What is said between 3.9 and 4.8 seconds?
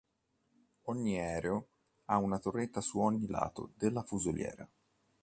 fusoliera.